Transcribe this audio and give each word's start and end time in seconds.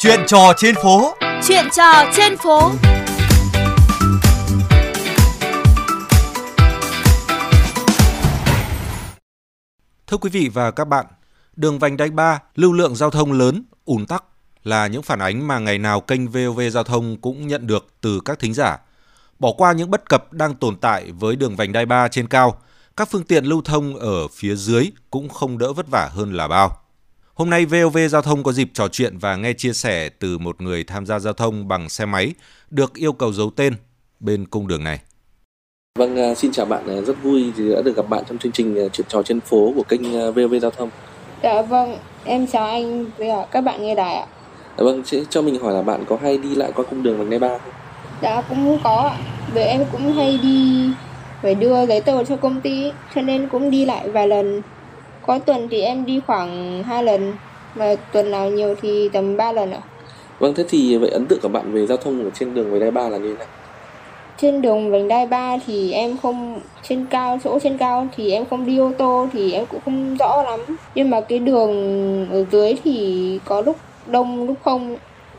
Chuyện 0.00 0.20
trò 0.26 0.52
trên 0.56 0.74
phố. 0.74 1.14
Chuyện 1.48 1.64
trò 1.76 2.04
trên 2.16 2.36
phố. 2.36 2.70
Thưa 10.06 10.16
quý 10.16 10.30
vị 10.30 10.50
và 10.54 10.70
các 10.70 10.84
bạn, 10.84 11.06
đường 11.56 11.78
vành 11.78 11.96
đai 11.96 12.10
3, 12.10 12.38
lưu 12.54 12.72
lượng 12.72 12.96
giao 12.96 13.10
thông 13.10 13.32
lớn, 13.32 13.62
ùn 13.84 14.06
tắc 14.06 14.24
là 14.64 14.86
những 14.86 15.02
phản 15.02 15.18
ánh 15.18 15.46
mà 15.46 15.58
ngày 15.58 15.78
nào 15.78 16.00
kênh 16.00 16.28
VOV 16.28 16.60
Giao 16.72 16.84
thông 16.84 17.16
cũng 17.16 17.46
nhận 17.46 17.66
được 17.66 17.86
từ 18.00 18.20
các 18.24 18.38
thính 18.38 18.54
giả. 18.54 18.78
Bỏ 19.38 19.52
qua 19.52 19.72
những 19.72 19.90
bất 19.90 20.08
cập 20.08 20.32
đang 20.32 20.54
tồn 20.54 20.76
tại 20.76 21.12
với 21.12 21.36
đường 21.36 21.56
vành 21.56 21.72
đai 21.72 21.86
3 21.86 22.08
trên 22.08 22.28
cao, 22.28 22.58
các 22.96 23.08
phương 23.10 23.24
tiện 23.24 23.44
lưu 23.44 23.62
thông 23.64 23.96
ở 23.96 24.28
phía 24.28 24.54
dưới 24.54 24.90
cũng 25.10 25.28
không 25.28 25.58
đỡ 25.58 25.72
vất 25.72 25.86
vả 25.88 26.10
hơn 26.12 26.32
là 26.32 26.48
bao. 26.48 26.87
Hôm 27.38 27.50
nay 27.50 27.66
VOV 27.66 27.98
Giao 28.10 28.22
thông 28.22 28.42
có 28.42 28.52
dịp 28.52 28.68
trò 28.74 28.88
chuyện 28.88 29.18
và 29.18 29.36
nghe 29.36 29.52
chia 29.52 29.72
sẻ 29.72 30.08
từ 30.08 30.38
một 30.38 30.60
người 30.60 30.84
tham 30.84 31.06
gia 31.06 31.18
giao 31.18 31.32
thông 31.32 31.68
bằng 31.68 31.88
xe 31.88 32.06
máy 32.06 32.34
được 32.70 32.94
yêu 32.94 33.12
cầu 33.12 33.32
giấu 33.32 33.50
tên 33.56 33.74
bên 34.20 34.46
cung 34.46 34.68
đường 34.68 34.84
này. 34.84 35.00
Vâng, 35.98 36.16
à, 36.16 36.34
xin 36.34 36.52
chào 36.52 36.66
bạn, 36.66 36.88
à, 36.88 37.00
rất 37.00 37.22
vui 37.22 37.52
thì 37.56 37.74
đã 37.74 37.82
được 37.82 37.96
gặp 37.96 38.08
bạn 38.08 38.24
trong 38.28 38.38
chương 38.38 38.52
trình 38.52 38.78
à, 38.78 38.88
chuyện 38.92 39.06
trò 39.10 39.22
trên 39.22 39.40
phố 39.40 39.72
của 39.76 39.82
kênh 39.82 40.32
VOV 40.34 40.54
Giao 40.62 40.70
thông. 40.70 40.90
Dạ 41.42 41.62
vâng, 41.62 41.98
em 42.24 42.46
chào 42.46 42.66
anh 42.66 43.06
với 43.18 43.28
các 43.50 43.60
bạn 43.60 43.82
nghe 43.82 43.94
đài 43.94 44.14
ạ. 44.14 44.26
Dạ 44.78 44.84
vâng, 44.84 45.02
cho 45.30 45.42
mình 45.42 45.60
hỏi 45.60 45.74
là 45.74 45.82
bạn 45.82 46.04
có 46.08 46.18
hay 46.22 46.38
đi 46.38 46.54
lại 46.54 46.72
qua 46.74 46.84
cung 46.90 47.02
đường 47.02 47.18
vành 47.18 47.30
đai 47.30 47.38
ba 47.38 47.48
không? 47.48 47.72
Dạ 48.22 48.42
cũng 48.48 48.78
có 48.84 48.96
ạ. 48.96 49.18
Vì 49.54 49.62
em 49.62 49.84
cũng 49.92 50.12
hay 50.12 50.38
đi 50.42 50.90
phải 51.42 51.54
đưa 51.54 51.86
giấy 51.86 52.00
tờ 52.00 52.24
cho 52.24 52.36
công 52.36 52.60
ty 52.60 52.92
cho 53.14 53.22
nên 53.22 53.48
cũng 53.48 53.70
đi 53.70 53.84
lại 53.84 54.08
vài 54.08 54.28
lần. 54.28 54.62
Có 55.28 55.38
tuần 55.38 55.68
thì 55.70 55.80
em 55.80 56.06
đi 56.06 56.20
khoảng 56.26 56.82
2 56.82 57.04
lần 57.04 57.32
mà 57.74 57.94
tuần 58.12 58.30
nào 58.30 58.50
nhiều 58.50 58.74
thì 58.82 59.08
tầm 59.12 59.36
3 59.36 59.52
lần 59.52 59.70
ạ. 59.70 59.80
Vâng, 60.38 60.54
thế 60.54 60.64
thì 60.68 60.96
vậy 60.96 61.10
ấn 61.10 61.26
tượng 61.26 61.40
của 61.40 61.48
bạn 61.48 61.72
về 61.72 61.86
giao 61.86 61.96
thông 61.96 62.24
ở 62.24 62.30
trên 62.34 62.54
đường 62.54 62.70
vành 62.70 62.80
đai 62.80 62.90
ba 62.90 63.08
là 63.08 63.18
như 63.18 63.28
thế 63.28 63.38
nào? 63.38 63.46
Trên 64.36 64.62
đường 64.62 64.90
vành 64.90 65.08
đai 65.08 65.26
3 65.26 65.56
thì 65.66 65.92
em 65.92 66.16
không 66.22 66.60
trên 66.82 67.06
cao 67.10 67.38
chỗ 67.44 67.58
trên 67.58 67.78
cao 67.78 68.06
thì 68.16 68.32
em 68.32 68.44
không 68.50 68.66
đi 68.66 68.78
ô 68.78 68.92
tô 68.98 69.26
thì 69.32 69.52
em 69.52 69.66
cũng 69.66 69.80
không 69.84 70.16
rõ 70.16 70.42
lắm. 70.42 70.60
Nhưng 70.94 71.10
mà 71.10 71.20
cái 71.20 71.38
đường 71.38 71.72
ở 72.30 72.44
dưới 72.52 72.74
thì 72.84 73.38
có 73.44 73.60
lúc 73.60 73.76
đông 74.06 74.46
lúc 74.46 74.56
không. 74.64 74.96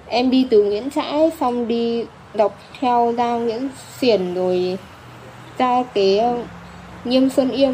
Em 0.08 0.32
đi 0.32 0.48
từ 0.50 0.64
Nguyễn 0.64 0.90
Trãi 0.90 1.32
xong 1.40 1.68
đi 1.68 2.06
dọc 2.34 2.60
theo 2.80 3.14
ra 3.18 3.36
Nguyễn 3.36 3.70
Xiển 4.00 4.34
rồi 4.34 4.78
ra 5.58 5.84
cái 5.94 6.22
Nghiêm 7.06 7.30
Xuân 7.30 7.52
Yêm 7.52 7.74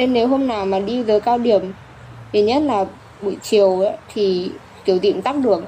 nên 0.00 0.12
nếu 0.12 0.28
hôm 0.28 0.46
nào 0.46 0.66
mà 0.66 0.78
đi 0.78 1.04
giờ 1.04 1.20
cao 1.20 1.38
điểm 1.38 1.72
thì 2.32 2.42
nhất 2.42 2.62
là 2.62 2.86
buổi 3.22 3.36
chiều 3.42 3.80
ấy, 3.80 3.92
thì 4.14 4.50
kiểu 4.84 4.98
gì 4.98 5.12
cũng 5.12 5.22
tắc 5.22 5.36
đường. 5.36 5.62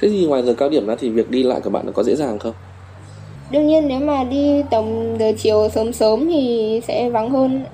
Thế 0.00 0.08
thì 0.08 0.26
ngoài 0.26 0.42
giờ 0.42 0.54
cao 0.58 0.68
điểm 0.68 0.86
ra 0.86 0.94
thì 1.00 1.08
việc 1.08 1.30
đi 1.30 1.42
lại 1.42 1.60
của 1.60 1.70
bạn 1.70 1.92
có 1.92 2.02
dễ 2.02 2.16
dàng 2.16 2.38
không? 2.38 2.52
Đương 3.50 3.66
nhiên 3.66 3.88
nếu 3.88 4.00
mà 4.00 4.24
đi 4.24 4.62
tầm 4.70 4.84
giờ 5.18 5.32
chiều 5.38 5.68
sớm 5.74 5.92
sớm 5.92 6.28
thì 6.28 6.80
sẽ 6.88 7.10
vắng 7.10 7.30
hơn 7.30 7.64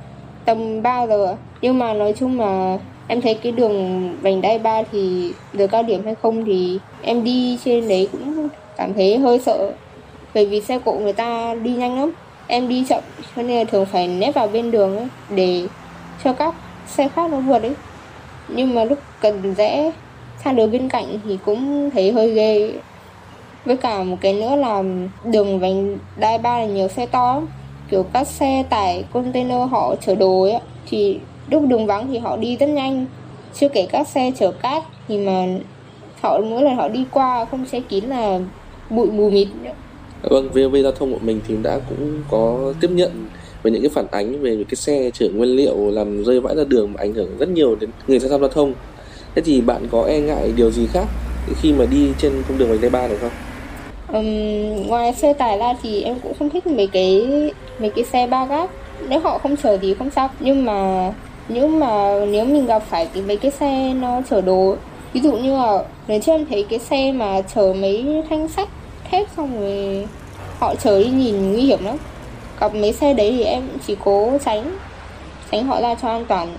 tầm 0.44 0.82
3 0.82 1.06
giờ. 1.06 1.36
Nhưng 1.62 1.78
mà 1.78 1.92
nói 1.92 2.14
chung 2.18 2.40
là 2.40 2.78
em 3.08 3.20
thấy 3.20 3.34
cái 3.34 3.52
đường 3.52 4.10
vành 4.22 4.40
đai 4.40 4.58
ba 4.58 4.82
thì 4.92 5.32
giờ 5.52 5.66
cao 5.66 5.82
điểm 5.82 6.04
hay 6.04 6.14
không 6.22 6.44
thì 6.44 6.78
em 7.02 7.24
đi 7.24 7.58
trên 7.64 7.88
đấy 7.88 8.08
cũng 8.12 8.48
cảm 8.76 8.94
thấy 8.94 9.18
hơi 9.18 9.38
sợ. 9.38 9.72
Bởi 10.34 10.46
vì 10.46 10.60
xe 10.60 10.78
cộ 10.84 10.92
người 10.92 11.12
ta 11.12 11.54
đi 11.54 11.70
nhanh 11.70 12.00
lắm 12.00 12.12
em 12.46 12.68
đi 12.68 12.84
chậm, 12.88 13.02
cho 13.36 13.42
nên 13.42 13.58
là 13.58 13.64
thường 13.64 13.86
phải 13.86 14.08
nép 14.08 14.34
vào 14.34 14.48
bên 14.48 14.70
đường 14.70 14.96
ấy, 14.96 15.08
để 15.30 15.66
cho 16.24 16.32
các 16.32 16.54
xe 16.86 17.08
khác 17.08 17.30
nó 17.30 17.40
vượt 17.40 17.62
ấy. 17.62 17.74
Nhưng 18.48 18.74
mà 18.74 18.84
lúc 18.84 18.98
cần 19.20 19.54
rẽ 19.54 19.90
sang 20.44 20.56
đường 20.56 20.70
bên 20.70 20.88
cạnh 20.88 21.18
thì 21.24 21.38
cũng 21.44 21.90
thấy 21.90 22.12
hơi 22.12 22.30
ghê. 22.30 22.72
Với 23.64 23.76
cả 23.76 24.02
một 24.02 24.16
cái 24.20 24.34
nữa 24.34 24.56
là 24.56 24.82
đường 25.24 25.60
vành 25.60 25.98
đai 26.16 26.38
ba 26.38 26.58
là 26.58 26.66
nhiều 26.66 26.88
xe 26.88 27.06
to 27.06 27.42
kiểu 27.90 28.02
các 28.12 28.26
xe 28.26 28.64
tải 28.70 29.04
container 29.12 29.70
họ 29.70 29.94
chở 30.06 30.14
đồ 30.14 30.42
ấy 30.42 30.58
thì 30.86 31.18
lúc 31.50 31.62
đường 31.68 31.86
vắng 31.86 32.06
thì 32.08 32.18
họ 32.18 32.36
đi 32.36 32.56
rất 32.56 32.66
nhanh. 32.66 33.06
Chưa 33.54 33.68
kể 33.68 33.86
các 33.86 34.08
xe 34.08 34.30
chở 34.38 34.52
cát 34.52 34.82
thì 35.08 35.18
mà 35.18 35.46
họ, 36.22 36.38
mỗi 36.38 36.62
lần 36.62 36.76
họ 36.76 36.88
đi 36.88 37.04
qua 37.10 37.44
không 37.44 37.64
che 37.72 37.80
kín 37.80 38.04
là 38.04 38.38
bụi 38.90 39.10
mù 39.10 39.30
mịt 39.30 39.48
nữa. 39.62 39.70
Vâng, 40.30 40.48
VOV 40.48 40.76
Giao 40.82 40.92
thông 40.92 41.12
của 41.12 41.18
mình 41.22 41.40
thì 41.48 41.54
đã 41.62 41.78
cũng 41.88 42.22
có 42.30 42.72
tiếp 42.80 42.90
nhận 42.90 43.10
về 43.62 43.70
những 43.70 43.82
cái 43.82 43.90
phản 43.94 44.06
ánh 44.10 44.42
về 44.42 44.64
cái 44.68 44.76
xe 44.76 45.10
chở 45.14 45.28
nguyên 45.34 45.56
liệu 45.56 45.90
làm 45.90 46.24
rơi 46.24 46.40
vãi 46.40 46.56
ra 46.56 46.64
đường 46.68 46.92
mà 46.92 47.00
ảnh 47.00 47.14
hưởng 47.14 47.38
rất 47.38 47.48
nhiều 47.48 47.76
đến 47.80 47.90
người 48.06 48.18
tham 48.18 48.30
gia 48.30 48.38
giao 48.38 48.48
thông. 48.48 48.74
Thế 49.34 49.42
thì 49.42 49.60
bạn 49.60 49.88
có 49.90 50.02
e 50.02 50.20
ngại 50.20 50.52
điều 50.56 50.70
gì 50.70 50.86
khác 50.92 51.04
khi 51.62 51.72
mà 51.72 51.84
đi 51.90 52.08
trên 52.18 52.32
cung 52.48 52.58
đường 52.58 52.68
vành 52.68 52.80
đai 52.80 52.90
ba 52.90 53.08
này 53.08 53.16
không? 53.16 53.30
Um, 54.12 54.86
ngoài 54.86 55.14
xe 55.14 55.32
tải 55.32 55.58
ra 55.58 55.74
thì 55.82 56.02
em 56.02 56.16
cũng 56.22 56.32
không 56.38 56.50
thích 56.50 56.66
mấy 56.66 56.86
cái 56.86 57.26
mấy 57.78 57.90
cái 57.90 58.04
xe 58.04 58.26
ba 58.26 58.46
gác 58.46 58.70
nếu 59.08 59.20
họ 59.20 59.38
không 59.38 59.56
chở 59.62 59.76
thì 59.76 59.94
không 59.94 60.10
sao 60.10 60.28
nhưng 60.40 60.64
mà 60.64 61.12
nhưng 61.48 61.78
mà 61.80 62.24
nếu 62.30 62.44
mình 62.44 62.66
gặp 62.66 62.82
phải 62.90 63.08
thì 63.14 63.22
mấy 63.22 63.36
cái 63.36 63.50
xe 63.50 63.94
nó 64.00 64.22
chở 64.30 64.40
đồ 64.40 64.76
ví 65.12 65.20
dụ 65.20 65.32
như 65.36 65.56
là 65.56 65.84
lần 66.08 66.20
trước 66.20 66.32
em 66.32 66.46
thấy 66.50 66.66
cái 66.70 66.78
xe 66.78 67.12
mà 67.12 67.40
chở 67.54 67.74
mấy 67.80 68.22
thanh 68.30 68.48
sắt 68.48 68.68
thép 69.10 69.26
xong 69.36 69.60
rồi 69.60 70.06
họ 70.58 70.74
chở 70.74 70.98
đi 70.98 71.10
nhìn 71.10 71.52
nguy 71.52 71.62
hiểm 71.62 71.84
lắm. 71.84 71.96
Gặp 72.60 72.74
mấy 72.74 72.92
xe 72.92 73.14
đấy 73.14 73.34
thì 73.38 73.44
em 73.44 73.62
chỉ 73.86 73.96
cố 74.04 74.38
tránh 74.44 74.78
tránh 75.52 75.66
họ 75.66 75.80
ra 75.80 75.94
cho 76.02 76.08
an 76.08 76.24
toàn. 76.24 76.56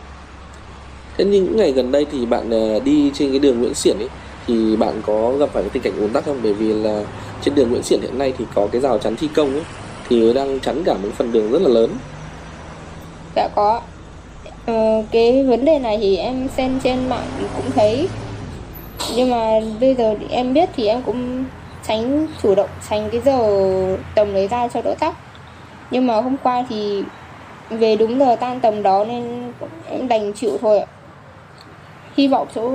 Thế 1.18 1.26
nhưng 1.26 1.46
những 1.46 1.58
ngày 1.58 1.72
gần 1.72 1.92
đây 1.92 2.06
thì 2.12 2.26
bạn 2.26 2.54
à, 2.54 2.80
đi 2.86 3.12
trên 3.14 3.30
cái 3.30 3.40
đường 3.40 3.60
Nguyễn 3.60 3.74
Xiển 3.74 3.98
ấy 3.98 4.10
thì 4.48 4.76
bạn 4.76 5.02
có 5.06 5.32
gặp 5.32 5.50
phải 5.54 5.64
cái 5.64 5.70
tình 5.74 5.84
cảnh 5.84 6.02
ùn 6.02 6.10
tắc 6.10 6.26
không? 6.26 6.40
Bởi 6.44 6.54
vì 6.54 6.74
là 6.74 7.02
trên 7.42 7.56
đường 7.56 7.70
Nguyễn 7.70 7.84
Xiển 7.84 8.02
hiện 8.02 8.18
nay 8.18 8.34
thì 8.38 8.46
có 8.56 8.68
cái 8.72 8.82
rào 8.82 8.98
chắn 8.98 9.16
thi 9.16 9.28
công 9.36 9.54
ấy 9.54 9.64
thì 10.10 10.34
đang 10.34 10.60
chắn 10.60 10.84
cả 10.84 10.94
một 10.94 11.10
phần 11.18 11.32
đường 11.32 11.52
rất 11.52 11.62
là 11.62 11.70
lớn. 11.70 11.90
Dạ 13.36 13.48
có. 13.56 13.82
Ờ, 14.66 15.04
cái 15.12 15.44
vấn 15.44 15.66
đề 15.66 15.80
này 15.80 15.98
thì 16.02 16.18
em 16.18 16.48
xem 16.58 16.80
trên 16.84 17.10
mạng 17.10 17.28
cũng 17.56 17.72
thấy. 17.76 18.08
Nhưng 19.16 19.30
mà 19.30 19.60
bây 19.80 19.96
giờ 19.96 20.16
em 20.30 20.54
biết 20.54 20.70
thì 20.76 20.88
em 20.88 21.02
cũng 21.02 21.46
tránh 21.88 22.28
chủ 22.44 22.56
động 22.56 22.70
tránh 22.90 23.10
cái 23.12 23.22
giờ 23.26 23.40
tầm 24.16 24.34
đấy 24.34 24.48
ra 24.48 24.68
cho 24.68 24.82
đỡ 24.82 24.96
tắc 25.00 25.16
nhưng 25.92 26.08
mà 26.08 26.22
hôm 26.22 26.38
qua 26.44 26.66
thì 26.70 27.04
về 27.70 27.96
đúng 27.96 28.20
giờ 28.20 28.36
tan 28.40 28.60
tầm 28.60 28.84
đó 28.84 29.06
nên 29.08 29.52
em 29.90 30.08
đành 30.08 30.34
chịu 30.34 30.58
thôi 30.62 30.80
ạ. 30.80 30.86
Hy 32.18 32.28
vọng 32.28 32.48
chỗ 32.56 32.72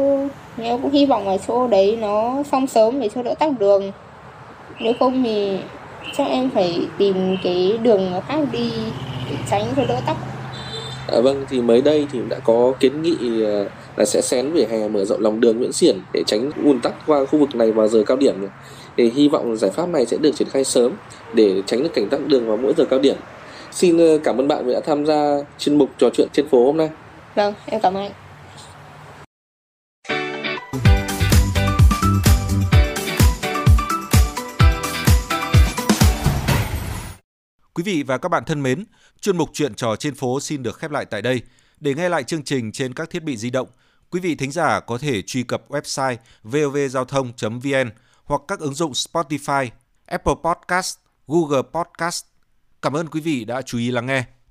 em 0.59 0.83
cũng 0.83 0.91
hy 0.91 1.07
vọng 1.07 1.29
ở 1.29 1.37
chỗ 1.49 1.67
đấy 1.67 1.99
nó 2.01 2.43
xong 2.53 2.67
sớm 2.67 3.01
để 3.01 3.09
cho 3.15 3.23
đỡ 3.23 3.35
tắc 3.35 3.59
đường. 3.59 3.93
Nếu 4.81 4.93
không 5.01 5.23
thì 5.23 5.59
chắc 6.17 6.27
em 6.27 6.51
phải 6.51 6.81
tìm 6.99 7.37
cái 7.43 7.79
đường 7.83 8.13
khác 8.29 8.39
đi 8.53 8.73
để 9.31 9.37
tránh 9.51 9.65
cho 9.77 9.85
đỡ 9.85 10.01
tắc 10.07 10.17
À, 11.13 11.21
vâng 11.21 11.45
thì 11.49 11.61
mới 11.61 11.81
đây 11.81 12.07
thì 12.13 12.19
đã 12.29 12.39
có 12.45 12.73
kiến 12.81 13.03
nghị 13.03 13.45
à, 13.45 13.65
là 13.97 14.05
sẽ 14.05 14.21
xén 14.21 14.53
vỉa 14.53 14.65
hè 14.71 14.89
mở 14.89 15.05
rộng 15.05 15.21
lòng 15.21 15.41
đường 15.41 15.59
Nguyễn 15.59 15.73
Xiển 15.73 15.99
để 16.13 16.23
tránh 16.27 16.51
ùn 16.65 16.81
tắc 16.81 16.93
qua 17.07 17.25
khu 17.25 17.39
vực 17.39 17.55
này 17.55 17.73
vào 17.73 17.89
giờ 17.89 18.03
cao 18.07 18.17
điểm 18.17 18.35
thì 18.97 19.11
hy 19.11 19.29
vọng 19.29 19.57
giải 19.57 19.71
pháp 19.71 19.89
này 19.89 20.07
sẽ 20.07 20.17
được 20.17 20.31
triển 20.37 20.49
khai 20.49 20.65
sớm 20.65 20.93
để 21.35 21.63
tránh 21.67 21.83
được 21.83 21.91
cảnh 21.95 22.09
tắc 22.11 22.27
đường 22.27 22.49
vào 22.49 22.57
mỗi 22.57 22.75
giờ 22.77 22.85
cao 22.91 22.99
điểm. 22.99 23.17
Xin 23.73 23.99
ờ, 23.99 24.19
cảm 24.25 24.39
ơn 24.39 24.49
bạn 24.49 24.67
vì 24.67 24.73
đã 24.73 24.81
tham 24.87 25.07
gia 25.07 25.37
chuyên 25.59 25.79
mục 25.79 25.91
trò 25.99 26.09
chuyện 26.15 26.29
trên 26.33 26.49
phố 26.49 26.65
hôm 26.65 26.77
nay. 26.77 26.91
Vâng, 27.35 27.55
em 27.67 27.81
cảm 27.81 27.95
ơn 27.95 28.03
anh. 28.03 28.13
Quý 37.75 37.83
vị 37.83 38.03
và 38.07 38.19
các 38.19 38.29
bạn 38.29 38.45
thân 38.47 38.63
mến, 38.63 38.85
chuyên 39.21 39.37
mục 39.37 39.51
chuyện 39.53 39.75
trò 39.75 39.97
trên 39.97 40.15
phố 40.15 40.41
xin 40.41 40.63
được 40.63 40.79
khép 40.79 40.91
lại 40.91 41.05
tại 41.05 41.23
đây. 41.23 41.43
Để 41.81 41.95
nghe 41.95 42.09
lại 42.09 42.23
chương 42.23 42.43
trình 42.43 42.73
trên 42.73 42.95
các 42.95 43.11
thiết 43.11 43.23
bị 43.23 43.37
di 43.37 43.51
động, 43.51 43.69
quý 44.11 44.21
vị 44.21 44.35
thính 44.35 44.53
giả 44.53 44.81
có 44.81 44.99
thể 44.99 45.23
truy 45.23 45.43
cập 45.43 45.69
website 45.69 46.17
vovgiao 46.43 47.05
thông.vn 47.05 47.91
hoặc 48.31 48.43
các 48.49 48.59
ứng 48.59 48.75
dụng 48.75 48.93
Spotify, 48.93 49.69
Apple 50.07 50.35
Podcast, 50.45 50.99
Google 51.27 51.63
Podcast. 51.63 52.25
Cảm 52.83 52.97
ơn 52.97 53.09
quý 53.09 53.21
vị 53.21 53.45
đã 53.45 53.63
chú 53.63 53.79
ý 53.79 53.91
lắng 53.91 54.07
nghe. 54.07 54.25